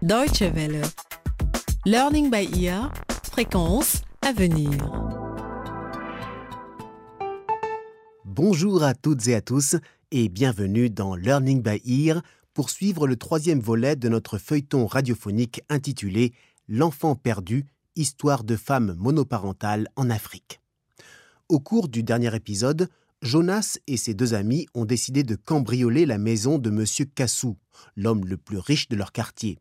Deutsche 0.00 0.42
Welle. 0.42 0.82
Learning 1.84 2.30
by 2.30 2.48
ear. 2.62 2.92
Fréquence 3.24 4.02
à 4.22 4.32
venir. 4.32 4.70
Bonjour 8.24 8.84
à 8.84 8.94
toutes 8.94 9.26
et 9.26 9.34
à 9.34 9.40
tous 9.40 9.74
et 10.12 10.28
bienvenue 10.28 10.88
dans 10.88 11.16
Learning 11.16 11.64
by 11.64 11.82
Ear 11.84 12.22
pour 12.54 12.70
suivre 12.70 13.08
le 13.08 13.16
troisième 13.16 13.58
volet 13.58 13.96
de 13.96 14.08
notre 14.08 14.38
feuilleton 14.38 14.86
radiophonique 14.86 15.62
intitulé 15.68 16.32
L'enfant 16.68 17.16
perdu, 17.16 17.66
histoire 17.96 18.44
de 18.44 18.54
femmes 18.54 18.94
monoparentales 19.00 19.88
en 19.96 20.10
Afrique. 20.10 20.60
Au 21.48 21.58
cours 21.58 21.88
du 21.88 22.04
dernier 22.04 22.32
épisode, 22.36 22.88
Jonas 23.20 23.78
et 23.88 23.96
ses 23.96 24.14
deux 24.14 24.34
amis 24.34 24.68
ont 24.74 24.84
décidé 24.84 25.24
de 25.24 25.34
cambrioler 25.34 26.06
la 26.06 26.18
maison 26.18 26.58
de 26.58 26.70
M. 26.70 26.84
Cassou, 27.16 27.56
l'homme 27.96 28.26
le 28.26 28.36
plus 28.36 28.58
riche 28.58 28.88
de 28.88 28.94
leur 28.94 29.10
quartier. 29.10 29.58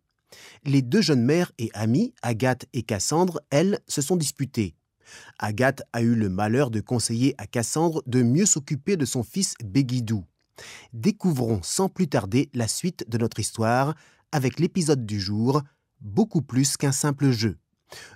Les 0.66 0.82
deux 0.82 1.02
jeunes 1.02 1.24
mères 1.24 1.52
et 1.58 1.70
amies, 1.74 2.14
Agathe 2.22 2.66
et 2.74 2.84
Cassandre, 2.84 3.40
elles, 3.50 3.80
se 3.88 4.02
sont 4.02 4.16
disputées. 4.16 4.76
Agathe 5.40 5.84
a 5.94 6.02
eu 6.02 6.16
le 6.16 6.30
malheur 6.30 6.70
de 6.70 6.82
conseiller 6.82 7.34
à 7.38 7.48
Cassandre 7.48 8.04
de 8.06 8.22
mieux 8.24 8.46
s'occuper 8.46 8.98
de 8.98 9.06
son 9.06 9.24
fils 9.24 9.56
Béguidou. 9.64 10.26
Découvrons 10.94 11.62
sans 11.64 11.90
plus 11.90 12.08
tarder 12.08 12.50
la 12.54 12.68
suite 12.68 13.06
de 13.10 13.18
notre 13.18 13.40
histoire 13.40 13.96
avec 14.32 14.60
l'épisode 14.60 15.06
du 15.06 15.20
jour, 15.20 15.62
beaucoup 16.02 16.42
plus 16.42 16.78
qu'un 16.78 16.92
simple 16.92 17.32
jeu. 17.32 17.58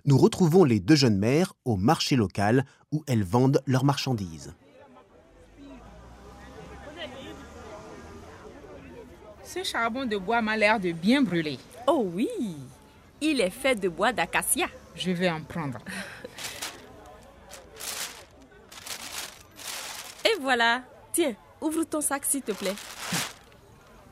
Nous 0.05 0.17
retrouvons 0.17 0.63
les 0.63 0.79
deux 0.79 0.95
jeunes 0.95 1.17
mères 1.17 1.53
au 1.63 1.77
marché 1.77 2.15
local 2.15 2.65
où 2.91 3.03
elles 3.07 3.23
vendent 3.23 3.61
leurs 3.65 3.85
marchandises. 3.85 4.53
Ce 9.53 9.65
charbon 9.65 10.05
de 10.05 10.15
bois 10.15 10.41
m'a 10.41 10.55
l'air 10.55 10.79
de 10.79 10.93
bien 10.93 11.21
brûler. 11.21 11.59
Oh 11.85 12.09
oui, 12.13 12.29
il 13.19 13.41
est 13.41 13.49
fait 13.49 13.75
de 13.75 13.89
bois 13.89 14.13
d'acacia. 14.13 14.67
Je 14.95 15.11
vais 15.11 15.29
en 15.29 15.41
prendre. 15.41 15.79
Et 20.23 20.39
voilà. 20.39 20.83
Tiens, 21.11 21.35
ouvre 21.59 21.83
ton 21.83 21.99
sac 21.99 22.23
s'il 22.23 22.43
te 22.43 22.53
plaît. 22.53 22.75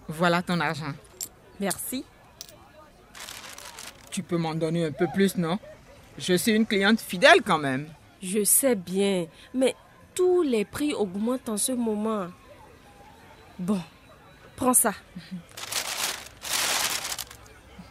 Voilà 0.09 0.41
ton 0.41 0.59
argent. 0.59 0.91
Merci. 1.57 2.03
Tu 4.11 4.21
peux 4.21 4.37
m'en 4.37 4.55
donner 4.55 4.87
un 4.87 4.91
peu 4.91 5.07
plus, 5.13 5.37
non? 5.37 5.57
Je 6.17 6.33
suis 6.33 6.51
une 6.51 6.65
cliente 6.65 6.99
fidèle 6.99 7.41
quand 7.45 7.59
même. 7.59 7.87
Je 8.21 8.43
sais 8.43 8.75
bien, 8.75 9.27
mais 9.53 9.73
tous 10.13 10.41
les 10.41 10.65
prix 10.65 10.93
augmentent 10.93 11.47
en 11.47 11.55
ce 11.55 11.71
moment. 11.71 12.27
Bon, 13.57 13.79
prends 14.59 14.73
ça. 14.73 14.93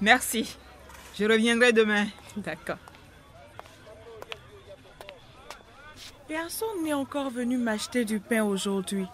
Merci. 0.00 0.56
Je 1.18 1.24
reviendrai 1.24 1.72
demain. 1.72 2.06
D'accord. 2.36 2.76
Personne 6.28 6.84
n'est 6.84 6.92
encore 6.92 7.30
venu 7.30 7.56
m'acheter 7.56 8.04
du 8.04 8.20
pain 8.20 8.44
aujourd'hui. 8.44 9.06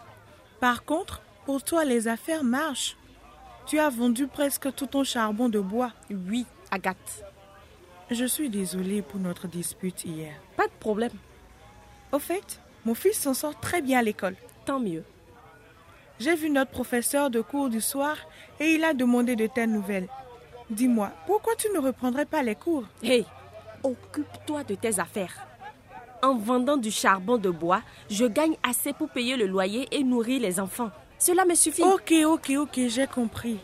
Par 0.59 0.85
contre, 0.85 1.23
pour 1.47 1.63
toi, 1.63 1.85
les 1.85 2.09
affaires 2.09 2.43
marchent. 2.43 2.97
Tu 3.67 3.79
as 3.79 3.89
vendu 3.89 4.27
presque 4.27 4.75
tout 4.75 4.87
ton 4.87 5.05
charbon 5.05 5.49
de 5.49 5.61
bois. 5.61 5.93
Oui, 6.11 6.45
Agathe. 6.73 7.25
Je 8.11 8.25
suis 8.25 8.51
désolée 8.51 9.01
pour 9.01 9.21
notre 9.21 9.47
dispute 9.47 10.05
hier. 10.05 10.35
Pas 10.57 10.67
de 10.67 10.73
problème. 10.81 11.17
Au 12.11 12.19
fait, 12.19 12.61
mon 12.85 12.95
fils 12.95 13.21
s'en 13.21 13.33
sort 13.33 13.59
très 13.61 13.81
bien 13.81 14.01
à 14.01 14.03
l'école. 14.03 14.37
Tant 14.67 14.81
mieux. 14.81 15.05
J'ai 16.21 16.35
vu 16.37 16.49
notre 16.49 16.71
professeur 16.71 17.29
de 17.29 17.41
cours 17.41 17.69
du 17.69 17.81
soir 17.81 18.17
et 18.61 18.75
il 18.75 18.85
a 18.85 18.95
demandé 18.95 19.35
de 19.35 19.47
tes 19.47 19.67
nouvelles. 19.67 20.09
Dis-moi, 20.71 21.11
pourquoi 21.27 21.55
tu 21.57 21.69
ne 21.75 21.79
reprendrais 21.79 22.25
pas 22.25 22.43
les 22.43 22.55
cours? 22.55 22.85
Hé, 23.03 23.25
occupe-toi 23.83 24.65
de 24.65 24.77
tes 24.77 25.01
affaires. 25.01 25.47
En 26.23 26.37
vendant 26.37 26.77
du 26.77 26.91
charbon 26.91 27.37
de 27.37 27.51
bois, 27.51 27.83
je 28.09 28.25
gagne 28.25 28.57
assez 28.63 28.93
pour 28.93 29.11
payer 29.11 29.37
le 29.37 29.47
loyer 29.47 29.89
et 29.91 30.03
nourrir 30.03 30.41
les 30.41 30.59
enfants. 30.59 30.91
Cela 31.19 31.45
me 31.45 31.55
suffit. 31.55 31.83
Ok, 31.83 32.15
ok, 32.25 32.53
ok, 32.59 32.81
j'ai 32.89 33.07
compris. 33.07 33.59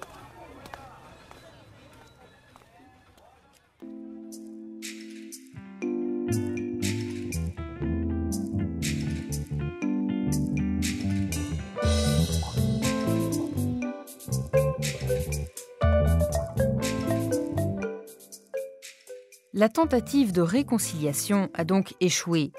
La 19.60 19.68
tentative 19.68 20.32
de 20.32 20.40
réconciliation 20.40 21.50
a 21.52 21.64
donc 21.64 21.92
échoué. 22.00 22.50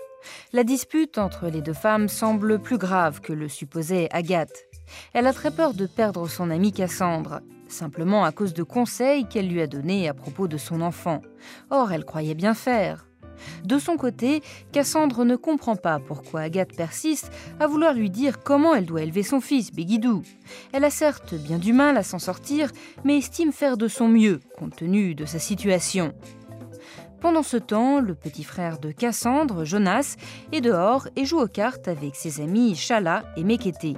La 0.54 0.64
dispute 0.64 1.18
entre 1.18 1.48
les 1.48 1.64
deux 1.64 1.74
femmes 1.74 2.08
semble 2.08 2.60
plus 2.60 2.78
grave 2.78 3.22
que 3.22 3.34
le 3.34 3.50
supposait 3.50 4.08
Agathe. 4.12 4.68
Elle 5.14 5.26
a 5.26 5.34
très 5.34 5.50
peur 5.50 5.74
de 5.74 5.88
perdre 5.88 6.28
son 6.28 6.52
amie 6.52 6.72
Cassandre, 6.72 7.40
simplement 7.68 8.24
à 8.24 8.32
cause 8.32 8.54
de 8.54 8.62
conseils 8.62 9.26
qu'elle 9.28 9.50
lui 9.50 9.62
a 9.62 9.66
donnés 9.66 10.08
à 10.08 10.14
propos 10.14 10.48
de 10.48 10.58
son 10.58 10.80
enfant. 10.82 11.24
Or, 11.72 11.92
elle 11.92 12.06
croyait 12.06 12.36
bien 12.36 12.54
faire. 12.54 13.08
De 13.66 13.80
son 13.80 13.98
côté, 13.98 14.44
Cassandre 14.72 15.26
ne 15.26 15.36
comprend 15.36 15.76
pas 15.76 15.98
pourquoi 15.98 16.42
Agathe 16.42 16.76
persiste 16.76 17.32
à 17.60 17.66
vouloir 17.66 17.96
lui 17.96 18.12
dire 18.12 18.44
comment 18.44 18.76
elle 18.76 18.86
doit 18.86 19.02
élever 19.02 19.24
son 19.24 19.42
fils, 19.42 19.72
Béguidou. 19.72 20.22
Elle 20.72 20.84
a 20.84 20.92
certes 20.92 21.34
bien 21.34 21.58
du 21.58 21.74
mal 21.74 21.98
à 21.98 22.04
s'en 22.04 22.20
sortir, 22.20 22.72
mais 23.04 23.18
estime 23.18 23.52
faire 23.52 23.78
de 23.78 23.88
son 23.88 24.08
mieux, 24.08 24.40
compte 24.60 24.76
tenu 24.76 25.16
de 25.16 25.26
sa 25.26 25.40
situation. 25.40 26.14
Pendant 27.22 27.44
ce 27.44 27.58
temps, 27.58 28.02
le 28.02 28.16
petit 28.16 28.44
frère 28.44 28.80
de 28.80 28.92
Cassandre, 28.92 29.64
Jonas, 29.64 30.16
est 30.52 30.60
dehors 30.60 31.08
et 31.16 31.24
joue 31.24 31.40
aux 31.40 31.48
cartes 31.48 31.88
avec 31.88 32.16
ses 32.16 32.42
amis 32.42 32.76
Chala 32.76 33.24
et 33.38 33.44
Mekete. 33.44 33.96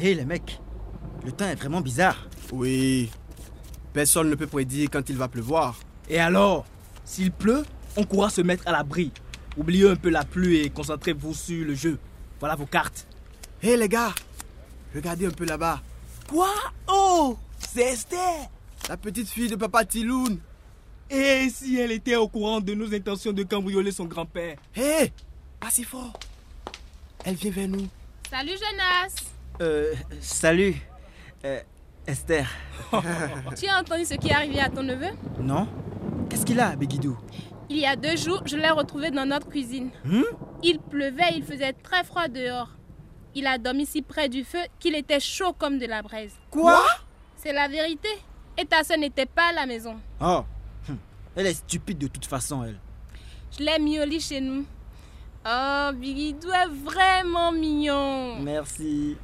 Hé 0.00 0.14
les 0.14 0.24
mecs, 0.24 0.60
le 1.26 1.32
temps 1.32 1.46
est 1.48 1.56
vraiment 1.56 1.80
bizarre. 1.80 2.26
Oui. 2.52 3.10
Personne 3.92 4.30
ne 4.30 4.34
peut 4.36 4.46
prédire 4.46 4.88
quand 4.90 5.08
il 5.10 5.16
va 5.16 5.28
pleuvoir. 5.28 5.76
Et 6.08 6.18
alors 6.18 6.64
S'il 7.04 7.32
pleut, 7.32 7.64
on 7.96 8.04
pourra 8.04 8.30
se 8.30 8.40
mettre 8.40 8.66
à 8.68 8.72
l'abri. 8.72 9.12
Oubliez 9.56 9.88
un 9.88 9.96
peu 9.96 10.08
la 10.10 10.24
pluie 10.24 10.58
et 10.58 10.70
concentrez-vous 10.70 11.34
sur 11.34 11.64
le 11.66 11.74
jeu. 11.74 11.98
Voilà 12.40 12.54
vos 12.54 12.66
cartes. 12.66 13.06
Hé 13.62 13.76
les 13.76 13.88
gars, 13.88 14.14
regardez 14.94 15.26
un 15.26 15.30
peu 15.30 15.44
là-bas. 15.46 15.80
Quoi? 16.28 16.52
Oh 16.88 17.36
C'est 17.58 17.82
Esther 17.94 18.48
La 18.88 18.96
petite 18.96 19.28
fille 19.28 19.48
de 19.48 19.56
papa 19.56 19.84
Tiloun. 19.84 20.38
Et 21.10 21.48
si 21.50 21.78
elle 21.78 21.92
était 21.92 22.16
au 22.16 22.28
courant 22.28 22.60
de 22.60 22.74
nos 22.74 22.92
intentions 22.94 23.32
de 23.32 23.42
cambrioler 23.44 23.92
son 23.92 24.04
grand-père? 24.04 24.56
Hé 24.76 25.12
Pas 25.58 25.70
si 25.70 25.84
fort. 25.84 26.12
Elle 27.24 27.34
vient 27.36 27.50
vers 27.52 27.68
nous. 27.68 27.88
Salut 28.30 28.52
Jonas 28.52 29.14
Euh, 29.60 29.94
salut, 30.20 30.76
euh, 31.44 31.60
Esther. 32.06 32.46
Tu 33.56 33.66
as 33.68 33.80
entendu 33.80 34.04
ce 34.04 34.14
qui 34.14 34.28
est 34.28 34.34
arrivé 34.34 34.60
à 34.60 34.68
ton 34.68 34.82
neveu? 34.82 35.08
Non 35.40 35.68
Qu'est-ce 36.28 36.44
qu'il 36.44 36.60
a, 36.60 36.74
Béguidou 36.76 37.16
Il 37.68 37.78
y 37.78 37.86
a 37.86 37.96
deux 37.96 38.16
jours, 38.16 38.42
je 38.46 38.56
l'ai 38.56 38.70
retrouvé 38.70 39.10
dans 39.10 39.26
notre 39.26 39.48
cuisine. 39.48 39.90
Hmm? 40.04 40.22
Il 40.62 40.78
pleuvait, 40.78 41.34
il 41.34 41.44
faisait 41.44 41.72
très 41.72 42.04
froid 42.04 42.28
dehors. 42.28 42.70
Il 43.34 43.46
a 43.46 43.58
dormi 43.58 43.84
si 43.86 44.02
près 44.02 44.28
du 44.28 44.44
feu 44.44 44.60
qu'il 44.78 44.94
était 44.94 45.20
chaud 45.20 45.52
comme 45.52 45.78
de 45.78 45.86
la 45.86 46.02
braise. 46.02 46.32
Quoi? 46.50 46.82
C'est 47.36 47.52
la 47.52 47.68
vérité. 47.68 48.08
Et 48.56 48.64
ta 48.64 48.82
soeur 48.82 48.98
n'était 48.98 49.26
pas 49.26 49.50
à 49.50 49.52
la 49.52 49.66
maison. 49.66 49.96
Oh, 50.20 50.42
hum, 50.88 50.98
elle 51.36 51.46
est 51.46 51.54
stupide 51.54 51.98
de 51.98 52.06
toute 52.06 52.24
façon, 52.24 52.64
elle. 52.64 52.78
Je 53.58 53.62
l'ai 53.62 53.78
mis 53.78 54.00
au 54.00 54.04
lit 54.04 54.20
chez 54.20 54.40
nous. 54.40 54.64
Oh, 55.46 55.90
Bigidou 55.94 56.50
est 56.50 56.68
vraiment 56.84 57.52
mignon. 57.52 58.40
Merci. 58.40 59.16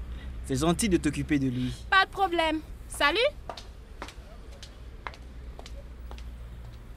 C'est 0.46 0.56
gentil 0.56 0.88
de 0.88 0.96
t'occuper 0.96 1.38
de 1.38 1.48
lui. 1.48 1.72
Pas 1.90 2.04
de 2.04 2.10
problème. 2.10 2.60
Salut 2.88 3.18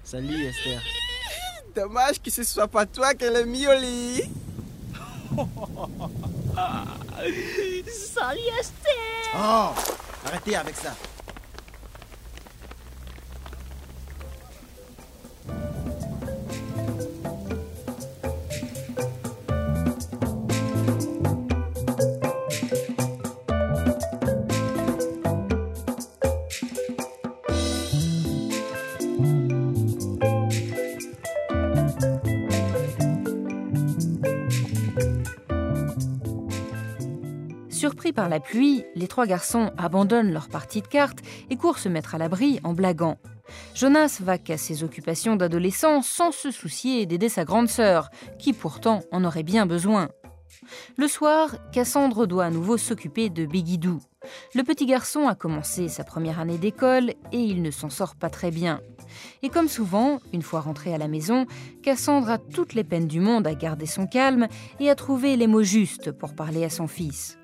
Salut, 0.03 0.45
Esther. 0.45 0.81
Dommage 1.75 2.21
que 2.21 2.29
ce 2.31 2.43
soit 2.43 2.67
pas 2.67 2.85
toi 2.85 3.13
qu'elle 3.13 3.35
a 3.35 3.43
mis 3.43 3.67
au 3.67 3.73
lit. 3.73 4.23
Salut 8.13 8.39
Esther 8.59 8.93
Oh, 9.35 9.71
arrêtez 10.25 10.55
avec 10.55 10.75
ça. 10.75 10.95
Par 38.13 38.29
la 38.29 38.39
pluie, 38.39 38.85
les 38.95 39.07
trois 39.07 39.25
garçons 39.25 39.71
abandonnent 39.77 40.31
leur 40.31 40.47
partie 40.47 40.81
de 40.81 40.87
cartes 40.87 41.19
et 41.49 41.57
courent 41.57 41.79
se 41.79 41.89
mettre 41.89 42.15
à 42.15 42.17
l'abri 42.17 42.59
en 42.63 42.73
blaguant. 42.73 43.17
Jonas 43.73 44.19
va 44.21 44.37
qu'à 44.37 44.57
ses 44.57 44.83
occupations 44.83 45.35
d'adolescent 45.35 46.01
sans 46.01 46.31
se 46.31 46.51
soucier 46.51 47.05
d'aider 47.05 47.29
sa 47.29 47.45
grande 47.45 47.67
sœur, 47.67 48.09
qui 48.37 48.53
pourtant 48.53 49.01
en 49.11 49.23
aurait 49.23 49.43
bien 49.43 49.65
besoin. 49.65 50.09
Le 50.97 51.07
soir, 51.07 51.55
Cassandre 51.71 52.27
doit 52.27 52.45
à 52.45 52.49
nouveau 52.49 52.77
s'occuper 52.77 53.29
de 53.29 53.45
Bégidou. 53.45 53.99
Le 54.53 54.63
petit 54.63 54.85
garçon 54.85 55.27
a 55.27 55.35
commencé 55.35 55.87
sa 55.87 56.03
première 56.03 56.39
année 56.39 56.57
d'école 56.57 57.11
et 57.31 57.39
il 57.39 57.61
ne 57.61 57.71
s'en 57.71 57.89
sort 57.89 58.15
pas 58.15 58.29
très 58.29 58.51
bien. 58.51 58.81
Et 59.43 59.49
comme 59.49 59.67
souvent, 59.67 60.19
une 60.33 60.41
fois 60.41 60.61
rentré 60.61 60.93
à 60.93 60.97
la 60.97 61.07
maison, 61.07 61.45
Cassandre 61.83 62.29
a 62.29 62.37
toutes 62.37 62.73
les 62.73 62.83
peines 62.83 63.07
du 63.07 63.19
monde 63.19 63.47
à 63.47 63.53
garder 63.53 63.85
son 63.85 64.07
calme 64.07 64.47
et 64.79 64.89
à 64.89 64.95
trouver 64.95 65.35
les 65.35 65.47
mots 65.47 65.63
justes 65.63 66.11
pour 66.11 66.35
parler 66.35 66.63
à 66.63 66.69
son 66.69 66.87
fils. 66.87 67.37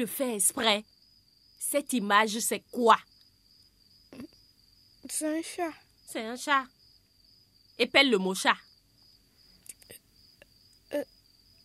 Le 0.00 0.06
fais 0.06 0.34
exprès. 0.36 0.84
Cette 1.58 1.92
image, 1.92 2.38
c'est 2.38 2.64
quoi? 2.70 2.98
C'est 5.08 5.38
un 5.38 5.42
chat. 5.42 5.72
C'est 6.06 6.24
un 6.24 6.36
chat. 6.36 6.64
Épelle 7.78 8.10
le 8.10 8.18
mot 8.18 8.34
chat. 8.34 8.56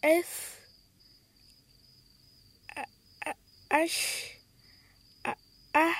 S. 0.03 0.27
A- 2.75 2.85
A- 3.25 3.35
H. 3.71 4.31
A- 5.23 5.37
A. 5.73 5.91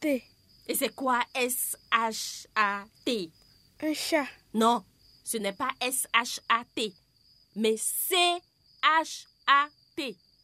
T. 0.00 0.22
Et 0.68 0.74
c'est 0.74 0.94
quoi 0.94 1.20
S-H-A-T 1.34 3.30
Un 3.80 3.94
chat. 3.94 4.26
Non, 4.54 4.84
ce 5.24 5.36
n'est 5.36 5.52
pas 5.52 5.70
S-H-A-T, 5.80 6.94
mais 7.56 7.76
C-H-A-T. 7.76 8.42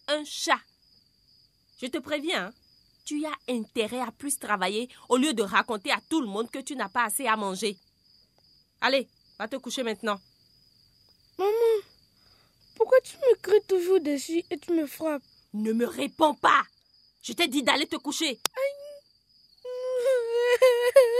Un 0.09 0.25
chat. 0.25 0.61
Je 1.83 1.89
te 1.89 1.99
préviens, 1.99 2.47
hein, 2.47 2.53
tu 3.05 3.27
as 3.27 3.53
intérêt 3.53 4.01
à 4.01 4.13
plus 4.13 4.39
travailler 4.39 4.89
au 5.09 5.17
lieu 5.17 5.35
de 5.35 5.43
raconter 5.43 5.91
à 5.91 6.01
tout 6.09 6.21
le 6.21 6.29
monde 6.29 6.49
que 6.49 6.61
tu 6.61 6.77
n'as 6.77 6.89
pas 6.89 7.07
assez 7.07 7.27
à 7.27 7.35
manger. 7.35 7.77
Allez, 8.81 9.09
va 9.37 9.49
te 9.49 9.57
coucher 9.57 9.83
maintenant. 9.83 10.21
Maman, 11.39 11.83
pourquoi 12.77 13.01
tu 13.01 13.17
me 13.17 13.35
cries 13.43 13.67
toujours 13.67 14.01
dessus 14.01 14.45
et 14.49 14.59
tu 14.59 14.73
me 14.73 14.87
frappes? 14.87 15.25
Ne 15.55 15.73
me 15.73 15.87
réponds 15.87 16.35
pas. 16.35 16.63
Je 17.21 17.33
t'ai 17.33 17.49
dit 17.49 17.65
d'aller 17.65 17.87
te 17.87 17.97
coucher. 17.97 18.39
Quel 18.55 18.65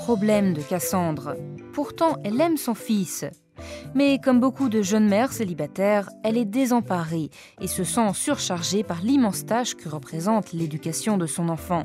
problème 0.00 0.54
de 0.54 0.62
Cassandre 0.62 1.36
Pourtant, 1.74 2.16
elle 2.24 2.40
aime 2.40 2.56
son 2.56 2.74
fils. 2.74 3.26
Mais 3.94 4.18
comme 4.18 4.40
beaucoup 4.40 4.70
de 4.70 4.80
jeunes 4.80 5.08
mères 5.08 5.32
célibataires, 5.32 6.08
elle 6.24 6.38
est 6.38 6.46
désemparée 6.46 7.28
et 7.60 7.66
se 7.66 7.84
sent 7.84 8.14
surchargée 8.14 8.82
par 8.82 9.02
l'immense 9.02 9.44
tâche 9.44 9.74
que 9.74 9.90
représente 9.90 10.54
l'éducation 10.54 11.18
de 11.18 11.26
son 11.26 11.50
enfant. 11.50 11.84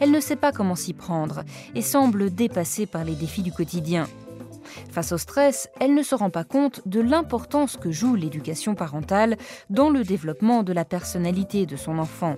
Elle 0.00 0.10
ne 0.10 0.20
sait 0.20 0.36
pas 0.36 0.52
comment 0.52 0.74
s'y 0.74 0.94
prendre 0.94 1.42
et 1.74 1.82
semble 1.82 2.34
dépassée 2.34 2.86
par 2.86 3.04
les 3.04 3.14
défis 3.14 3.42
du 3.42 3.52
quotidien. 3.52 4.06
Face 4.90 5.12
au 5.12 5.18
stress, 5.18 5.68
elle 5.80 5.94
ne 5.94 6.02
se 6.02 6.14
rend 6.14 6.30
pas 6.30 6.44
compte 6.44 6.80
de 6.86 7.00
l'importance 7.00 7.76
que 7.76 7.90
joue 7.92 8.14
l'éducation 8.14 8.74
parentale 8.74 9.36
dans 9.68 9.90
le 9.90 10.02
développement 10.02 10.62
de 10.62 10.72
la 10.72 10.86
personnalité 10.86 11.66
de 11.66 11.76
son 11.76 11.98
enfant. 11.98 12.36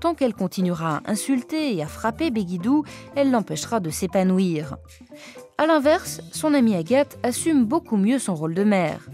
Tant 0.00 0.14
qu'elle 0.14 0.34
continuera 0.34 0.98
à 0.98 1.10
insulter 1.10 1.74
et 1.74 1.82
à 1.82 1.86
frapper 1.86 2.30
Béguidou, 2.30 2.84
elle 3.14 3.30
l'empêchera 3.30 3.80
de 3.80 3.90
s'épanouir. 3.90 4.76
A 5.58 5.66
l'inverse, 5.66 6.22
son 6.32 6.54
amie 6.54 6.74
Agathe 6.74 7.18
assume 7.22 7.66
beaucoup 7.66 7.98
mieux 7.98 8.18
son 8.18 8.34
rôle 8.34 8.54
de 8.54 8.64
mère. 8.64 9.10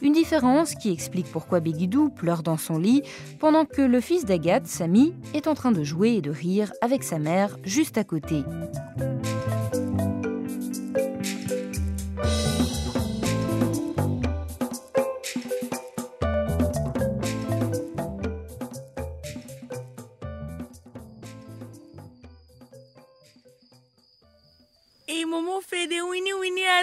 Une 0.00 0.12
différence 0.12 0.74
qui 0.76 0.92
explique 0.92 1.26
pourquoi 1.26 1.58
Béguidou 1.58 2.08
pleure 2.08 2.44
dans 2.44 2.56
son 2.56 2.78
lit 2.78 3.02
pendant 3.40 3.64
que 3.64 3.82
le 3.82 4.00
fils 4.00 4.24
d'Agathe, 4.24 4.66
Samy, 4.68 5.12
est 5.34 5.48
en 5.48 5.54
train 5.54 5.72
de 5.72 5.82
jouer 5.82 6.10
et 6.10 6.20
de 6.20 6.30
rire 6.30 6.72
avec 6.82 7.02
sa 7.02 7.18
mère 7.18 7.56
juste 7.64 7.98
à 7.98 8.04
côté. 8.04 8.44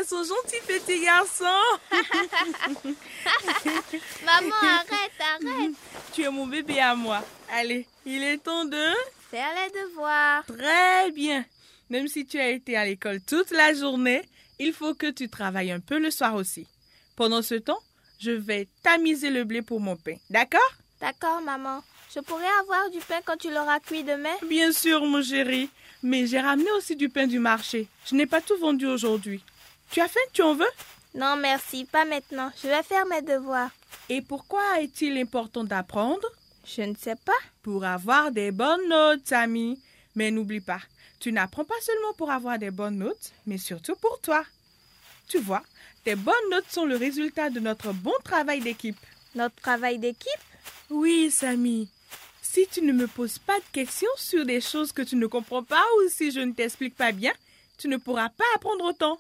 Son 0.06 0.24
gentil 0.24 0.62
petit 0.68 1.04
garçon. 1.04 1.46
Maman, 4.26 4.56
arrête, 4.62 5.12
arrête. 5.20 5.72
Tu 6.14 6.24
es 6.24 6.30
mon 6.30 6.48
bébé 6.48 6.80
à 6.80 6.96
moi. 6.96 7.24
Allez, 7.52 7.88
il 8.06 8.24
est 8.24 8.38
temps 8.38 8.66
de... 8.66 8.94
Faire 9.32 9.50
les 9.56 9.72
devoirs. 9.82 10.46
Très 10.46 11.12
bien. 11.12 11.46
Même 11.90 12.08
si 12.08 12.26
tu 12.26 12.40
as 12.40 12.50
été 12.50 12.78
à 12.78 12.86
l'école 12.86 13.20
toute 13.22 13.52
la 13.52 13.74
journée, 13.74 14.22
il 14.60 14.74
faut 14.74 14.94
que 14.94 15.10
tu 15.10 15.30
travailles 15.30 15.72
un 15.72 15.80
peu 15.80 16.00
le 16.00 16.12
soir 16.12 16.36
aussi. 16.36 16.68
Pendant 17.16 17.42
ce 17.42 17.56
temps, 17.56 17.80
je 18.20 18.32
vais 18.32 18.68
tamiser 18.84 19.30
le 19.30 19.44
blé 19.44 19.62
pour 19.62 19.80
mon 19.80 19.96
pain. 19.96 20.16
D'accord? 20.30 20.62
D'accord, 21.02 21.42
maman. 21.42 21.84
Je 22.14 22.20
pourrais 22.22 22.46
avoir 22.62 22.90
du 22.92 23.00
pain 23.00 23.20
quand 23.26 23.38
tu 23.38 23.52
l'auras 23.52 23.80
cuit 23.80 24.04
demain? 24.04 24.36
Bien 24.48 24.72
sûr, 24.72 25.04
mon 25.06 25.22
chéri. 25.22 25.70
Mais 26.04 26.28
j'ai 26.28 26.40
ramené 26.40 26.72
aussi 26.78 26.96
du 26.96 27.10
pain 27.10 27.28
du 27.28 27.40
marché. 27.40 27.88
Je 28.06 28.16
n'ai 28.16 28.26
pas 28.26 28.42
tout 28.42 28.58
vendu 28.58 28.86
aujourd'hui. 28.86 29.44
Tu 29.92 30.02
as 30.02 30.08
faim 30.08 30.20
Tu 30.34 30.42
en 30.42 30.56
veux? 30.56 30.66
Non, 31.14 31.38
merci, 31.38 31.86
pas 31.86 32.06
maintenant. 32.06 32.52
Je 32.62 32.68
vais 32.68 32.84
faire 32.84 33.06
mes 33.06 33.22
devoirs. 33.22 33.72
Et 34.10 34.22
pourquoi 34.22 34.82
est-il 34.82 35.18
important 35.18 35.64
d'apprendre? 35.64 36.28
Je 36.66 36.82
ne 36.82 36.96
sais 36.96 37.16
pas. 37.16 37.32
Pour 37.64 37.86
avoir 37.86 38.32
des 38.32 38.52
bonnes 38.52 38.88
notes, 38.90 39.22
Samy. 39.26 39.80
Mais 40.16 40.32
n'oublie 40.32 40.62
pas, 40.62 40.80
tu 41.20 41.32
n'apprends 41.32 41.66
pas 41.66 41.80
seulement 41.82 42.14
pour 42.14 42.32
avoir 42.32 42.58
des 42.58 42.72
bonnes 42.72 43.00
notes, 43.00 43.32
mais 43.46 43.58
surtout 43.58 43.96
pour 43.96 44.20
toi. 44.22 44.46
Tu 45.28 45.40
vois, 45.40 45.64
tes 46.04 46.16
bonnes 46.16 46.50
notes 46.52 46.70
sont 46.70 46.86
le 46.86 46.96
résultat 46.96 47.50
de 47.50 47.60
notre 47.60 47.92
bon 47.92 48.14
travail 48.24 48.62
d'équipe. 48.62 48.98
Notre 49.34 49.56
travail 49.56 50.00
d'équipe? 50.00 50.30
Oui, 50.90 51.32
Samy. 51.32 51.90
Si 52.42 52.68
tu 52.72 52.82
ne 52.82 52.94
me 52.94 53.08
poses 53.08 53.40
pas 53.40 53.58
de 53.60 53.66
questions 53.74 54.08
sur 54.16 54.46
des 54.46 54.62
choses 54.62 54.92
que 54.94 55.02
tu 55.02 55.16
ne 55.18 55.28
comprends 55.28 55.64
pas 55.64 55.84
ou 55.98 56.10
si 56.10 56.32
je 56.32 56.40
ne 56.40 56.54
t'explique 56.54 56.96
pas 56.96 57.12
bien, 57.12 57.34
tu 57.78 57.88
ne 57.90 57.98
pourras 57.98 58.30
pas 58.30 58.46
apprendre 58.56 58.86
autant. 58.86 59.20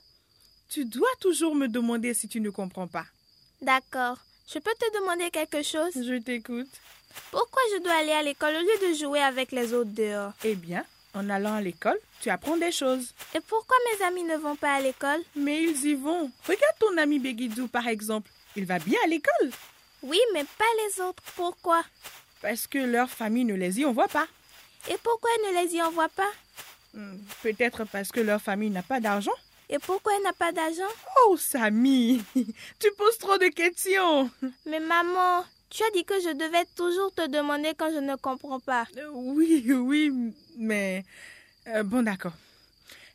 Tu 0.70 0.86
dois 0.86 1.08
toujours 1.22 1.56
me 1.56 1.68
demander 1.68 2.14
si 2.14 2.28
tu 2.28 2.40
ne 2.42 2.50
comprends 2.50 2.88
pas. 2.88 3.06
D'accord. 3.62 4.18
Je 4.52 4.60
peux 4.60 4.74
te 4.80 5.00
demander 5.00 5.30
quelque 5.32 5.64
chose? 5.64 5.92
Je 5.96 6.20
t'écoute. 6.22 6.68
Pourquoi 7.32 7.62
je 7.74 7.82
dois 7.84 7.94
aller 7.94 8.12
à 8.12 8.22
l'école 8.24 8.56
au 8.56 8.60
lieu 8.60 8.90
de 8.90 8.94
jouer 8.98 9.22
avec 9.22 9.52
les 9.52 9.74
autres 9.74 9.92
dehors? 9.94 10.34
Eh 10.44 10.56
bien, 10.56 10.84
en 11.14 11.30
allant 11.30 11.56
à 11.56 11.62
l'école, 11.62 11.98
tu 12.22 12.30
apprends 12.30 12.58
des 12.58 12.72
choses. 12.72 13.14
Et 13.34 13.40
pourquoi 13.40 13.78
mes 13.94 14.06
amis 14.06 14.24
ne 14.24 14.36
vont 14.38 14.56
pas 14.56 14.74
à 14.76 14.82
l'école? 14.82 15.22
Mais 15.36 15.64
ils 15.64 15.86
y 15.86 15.96
vont. 15.96 16.30
Regarde 16.46 16.78
ton 16.80 16.98
ami 16.98 17.20
Begidou, 17.20 17.68
par 17.68 17.88
exemple. 17.88 18.30
Il 18.56 18.66
va 18.66 18.80
bien 18.80 19.00
à 19.04 19.08
l'école. 19.08 19.52
Oui, 20.04 20.20
mais 20.34 20.44
pas 20.44 20.66
les 20.86 21.02
autres. 21.02 21.24
Pourquoi? 21.36 21.84
Parce 22.42 22.68
que 22.68 22.78
leur 22.80 23.10
famille 23.10 23.46
ne 23.46 23.56
les 23.56 23.80
y 23.80 23.86
envoie 23.86 24.08
pas. 24.08 24.28
Et 24.90 24.98
pourquoi 25.02 25.30
ils 25.40 25.56
ne 25.56 25.62
les 25.64 25.76
y 25.76 25.82
envoient 25.82 26.10
pas? 26.10 26.30
Hmm, 26.94 27.18
Peut-être 27.42 27.86
parce 27.86 28.12
que 28.12 28.20
leur 28.20 28.42
famille 28.42 28.70
n'a 28.70 28.84
pas 28.84 29.00
d'argent. 29.00 29.32
Et 29.70 29.80
pourquoi 29.80 30.14
elle 30.16 30.24
n'a 30.24 30.34
pas 30.34 30.52
d'argent 30.52 30.84
Oh, 31.26 31.38
Samy, 31.38 32.22
tu 32.80 32.92
poses 32.98 33.18
trop 33.18 33.38
de 33.38 33.48
questions. 33.48 34.30
Mais 34.66 34.80
maman, 34.80 35.44
tu 35.70 35.84
as 35.84 35.92
dit 35.92 36.06
que 36.06 36.20
je 36.22 36.30
devais 36.34 36.66
toujours 36.76 37.14
te 37.14 37.28
demander 37.28 37.74
quand 37.78 37.92
je 37.92 38.00
ne 38.00 38.16
comprends 38.16 38.60
pas. 38.60 38.86
Euh, 38.98 39.10
Oui, 39.14 39.66
oui, 39.74 40.12
mais... 40.58 41.04
euh, 41.68 41.84
bon, 41.84 42.04
d'accord. 42.04 42.34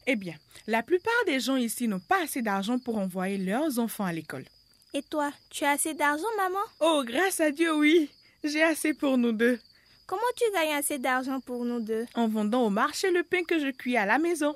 Eh 0.06 0.16
bien, 0.16 0.34
la 0.66 0.82
plupart 0.82 1.24
des 1.26 1.38
gens 1.40 1.56
ici 1.56 1.86
n'ont 1.86 2.00
pas 2.00 2.22
assez 2.24 2.42
d'argent 2.42 2.78
pour 2.78 2.98
envoyer 2.98 3.38
leurs 3.38 3.78
enfants 3.78 4.04
à 4.06 4.12
l'école. 4.12 4.44
Et 4.92 5.02
toi, 5.02 5.30
tu 5.50 5.64
as 5.64 5.70
assez 5.70 5.94
d'argent, 5.94 6.26
maman 6.36 6.58
Oh, 6.80 7.04
grâce 7.06 7.38
à 7.38 7.52
Dieu, 7.52 7.72
oui. 7.76 8.10
J'ai 8.42 8.62
assez 8.64 8.92
pour 8.92 9.18
nous 9.18 9.30
deux. 9.32 9.60
Comment 10.06 10.22
tu 10.36 10.42
gagnes 10.52 10.74
assez 10.74 10.98
d'argent 10.98 11.38
pour 11.38 11.64
nous 11.64 11.78
deux 11.78 12.06
En 12.14 12.26
vendant 12.26 12.64
au 12.66 12.70
marché 12.70 13.12
le 13.12 13.22
pain 13.22 13.44
que 13.44 13.60
je 13.60 13.70
cuis 13.70 13.96
à 13.96 14.04
la 14.06 14.18
maison. 14.18 14.54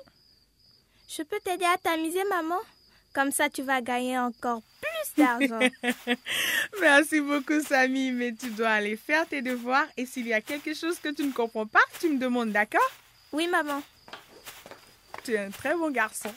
Je 1.07 1.23
peux 1.23 1.39
t'aider 1.43 1.65
à 1.65 1.77
tamiser, 1.77 2.23
maman 2.29 2.59
Comme 3.13 3.31
ça, 3.31 3.49
tu 3.49 3.61
vas 3.61 3.81
gagner 3.81 4.17
encore 4.17 4.61
plus 4.81 5.23
d'argent. 5.23 5.59
Merci 6.81 7.21
beaucoup, 7.21 7.61
Samy, 7.61 8.11
mais 8.11 8.33
tu 8.33 8.49
dois 8.49 8.69
aller 8.69 8.97
faire 8.97 9.27
tes 9.27 9.41
devoirs 9.41 9.87
et 9.97 10.05
s'il 10.05 10.27
y 10.27 10.33
a 10.33 10.41
quelque 10.41 10.73
chose 10.73 10.99
que 10.99 11.09
tu 11.09 11.23
ne 11.23 11.31
comprends 11.31 11.67
pas, 11.67 11.83
tu 11.99 12.09
me 12.09 12.17
demandes, 12.17 12.51
d'accord? 12.51 12.91
Oui, 13.31 13.47
maman. 13.47 13.81
Tu 15.23 15.33
es 15.33 15.39
un 15.39 15.51
très 15.51 15.75
bon 15.75 15.91
garçon. 15.91 16.33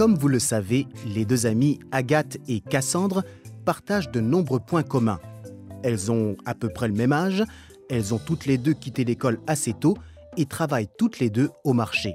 Comme 0.00 0.14
vous 0.14 0.28
le 0.28 0.38
savez, 0.38 0.86
les 1.14 1.26
deux 1.26 1.44
amies 1.44 1.78
Agathe 1.92 2.38
et 2.48 2.60
Cassandre 2.60 3.22
partagent 3.66 4.10
de 4.10 4.20
nombreux 4.20 4.58
points 4.58 4.82
communs. 4.82 5.20
Elles 5.82 6.10
ont 6.10 6.38
à 6.46 6.54
peu 6.54 6.70
près 6.70 6.88
le 6.88 6.94
même 6.94 7.12
âge, 7.12 7.44
elles 7.90 8.14
ont 8.14 8.18
toutes 8.18 8.46
les 8.46 8.56
deux 8.56 8.72
quitté 8.72 9.04
l'école 9.04 9.40
assez 9.46 9.74
tôt 9.74 9.98
et 10.38 10.46
travaillent 10.46 10.88
toutes 10.96 11.18
les 11.18 11.28
deux 11.28 11.50
au 11.64 11.74
marché. 11.74 12.14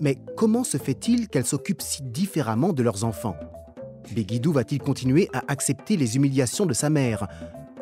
Mais 0.00 0.18
comment 0.36 0.62
se 0.62 0.76
fait-il 0.76 1.26
qu'elles 1.26 1.46
s'occupent 1.46 1.82
si 1.82 2.04
différemment 2.04 2.72
de 2.72 2.84
leurs 2.84 3.02
enfants? 3.02 3.34
Béguidou 4.14 4.52
va-t-il 4.52 4.80
continuer 4.80 5.28
à 5.32 5.42
accepter 5.48 5.96
les 5.96 6.14
humiliations 6.14 6.64
de 6.64 6.74
sa 6.74 6.90
mère? 6.90 7.26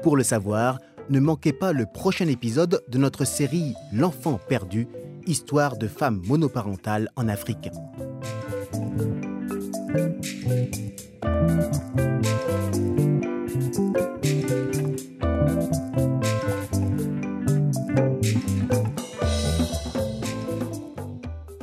Pour 0.02 0.16
le 0.16 0.22
savoir, 0.22 0.78
ne 1.10 1.20
manquez 1.20 1.52
pas 1.52 1.74
le 1.74 1.84
prochain 1.84 2.28
épisode 2.28 2.82
de 2.88 2.96
notre 2.96 3.26
série 3.26 3.74
L'enfant 3.92 4.40
perdu, 4.48 4.88
histoire 5.26 5.76
de 5.76 5.86
femmes 5.86 6.22
monoparentales 6.24 7.10
en 7.14 7.28
Afrique. 7.28 7.68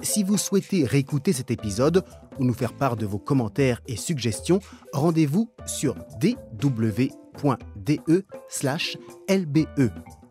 Si 0.02 0.24
vous 0.24 0.38
souhaitez 0.38 0.86
réécouter 0.86 1.34
cet 1.34 1.52
épisode 1.52 2.04
ou 2.40 2.46
nous 2.46 2.54
faire 2.54 2.74
part 2.74 2.96
de 2.96 3.06
vos 3.06 3.20
commentaires 3.20 3.82
et 3.88 3.96
suggestions, 3.96 4.60
rendez-vous 4.94 5.52
sur 5.66 5.96
dw.de/lbe 6.20 7.10